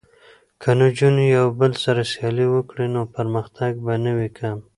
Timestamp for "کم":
4.37-4.57